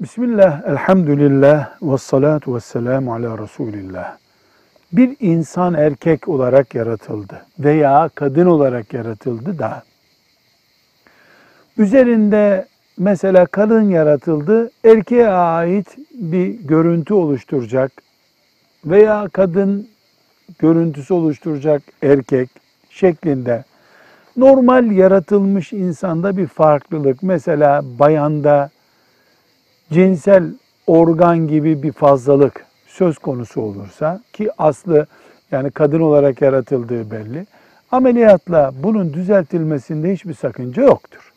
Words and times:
Bismillah, 0.00 0.62
elhamdülillah, 0.68 1.70
ve 1.82 1.98
salatu 1.98 2.54
ve 2.54 2.60
selamu 2.60 3.14
ala 3.14 3.38
Resulillah. 3.38 4.16
Bir 4.92 5.16
insan 5.20 5.74
erkek 5.74 6.28
olarak 6.28 6.74
yaratıldı 6.74 7.46
veya 7.58 8.10
kadın 8.14 8.46
olarak 8.46 8.92
yaratıldı 8.92 9.58
da. 9.58 9.82
Üzerinde 11.78 12.66
mesela 12.98 13.46
kadın 13.46 13.82
yaratıldı, 13.82 14.70
erkeğe 14.84 15.28
ait 15.28 15.96
bir 16.14 16.46
görüntü 16.46 17.14
oluşturacak 17.14 17.92
veya 18.84 19.28
kadın 19.32 19.88
görüntüsü 20.58 21.14
oluşturacak 21.14 21.82
erkek 22.02 22.50
şeklinde. 22.90 23.64
Normal 24.36 24.90
yaratılmış 24.90 25.72
insanda 25.72 26.36
bir 26.36 26.46
farklılık. 26.46 27.22
Mesela 27.22 27.82
bayanda 27.98 28.70
cinsel 29.92 30.44
organ 30.86 31.48
gibi 31.48 31.82
bir 31.82 31.92
fazlalık 31.92 32.66
söz 32.86 33.18
konusu 33.18 33.60
olursa 33.60 34.20
ki 34.32 34.50
aslı 34.58 35.06
yani 35.50 35.70
kadın 35.70 36.00
olarak 36.00 36.42
yaratıldığı 36.42 37.10
belli. 37.10 37.46
Ameliyatla 37.90 38.72
bunun 38.82 39.14
düzeltilmesinde 39.14 40.12
hiçbir 40.12 40.34
sakınca 40.34 40.82
yoktur. 40.82 41.32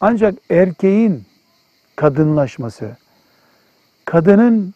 Ancak 0.00 0.34
erkeğin 0.50 1.22
kadınlaşması, 1.96 2.96
kadının 4.04 4.74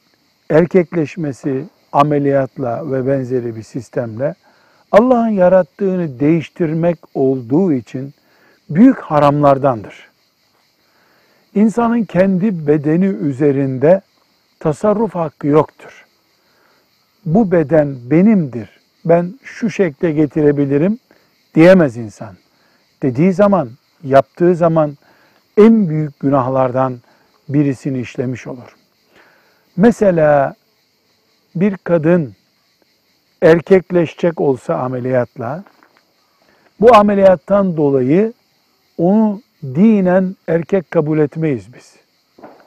erkekleşmesi 0.51 1.65
ameliyatla 1.93 2.93
ve 2.93 3.07
benzeri 3.07 3.57
bir 3.57 3.63
sistemle 3.63 4.35
Allah'ın 4.93 5.29
yarattığını 5.29 6.21
değiştirmek 6.21 6.99
olduğu 7.15 7.73
için 7.73 8.15
büyük 8.71 8.99
haramlardandır. 8.99 10.09
İnsanın 11.57 12.05
kendi 12.05 12.67
bedeni 12.67 13.05
üzerinde 13.05 14.01
tasarruf 14.61 15.15
hakkı 15.15 15.47
yoktur. 15.47 16.07
Bu 17.25 17.53
beden 17.53 17.97
benimdir. 18.11 18.81
Ben 19.05 19.39
şu 19.43 19.71
şekle 19.71 20.13
getirebilirim 20.13 20.99
diyemez 21.55 21.97
insan. 21.97 22.35
Dediği 23.03 23.33
zaman, 23.33 23.71
yaptığı 24.05 24.55
zaman 24.57 24.97
en 25.57 25.89
büyük 25.89 26.21
günahlardan 26.21 26.99
birisini 27.49 28.01
işlemiş 28.01 28.47
olur. 28.47 28.77
Mesela 29.77 30.55
bir 31.55 31.77
kadın 31.77 32.35
erkekleşecek 33.43 34.41
olsa 34.41 34.75
ameliyatla 34.75 35.65
bu 36.81 36.97
ameliyattan 36.97 37.77
dolayı 37.77 38.33
onu 38.99 39.41
dinen 39.75 40.37
erkek 40.49 40.91
kabul 40.91 41.19
etmeyiz 41.19 41.75
biz. 41.75 41.95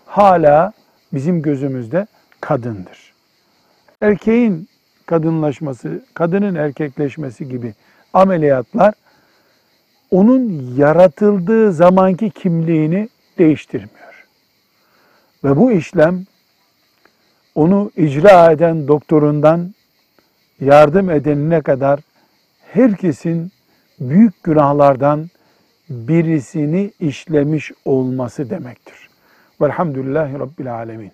Hala 0.06 0.74
bizim 1.14 1.42
gözümüzde 1.42 2.08
kadındır. 2.42 3.14
Erkeğin 4.02 4.70
kadınlaşması, 5.06 6.06
kadının 6.14 6.56
erkekleşmesi 6.56 7.50
gibi 7.50 7.74
ameliyatlar 8.14 8.94
onun 10.12 10.74
yaratıldığı 10.78 11.74
zamanki 11.74 12.30
kimliğini 12.30 13.10
değiştirmiyor. 13.38 14.28
Ve 15.44 15.58
bu 15.58 15.72
işlem 15.72 16.26
onu 17.56 17.92
icra 17.98 18.52
eden 18.52 18.88
doktorundan 18.88 19.74
yardım 20.62 21.10
edenine 21.10 21.62
kadar 21.62 22.00
herkesin 22.74 23.52
büyük 24.00 24.44
günahlardan 24.44 25.30
birisini 25.90 26.92
işlemiş 27.00 27.72
olması 27.86 28.50
demektir. 28.50 29.10
Velhamdülillahi 29.62 30.40
Rabbil 30.40 30.74
Alemin. 30.74 31.12